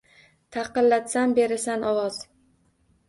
[0.55, 2.21] Taqillatsam, berasan ovoz.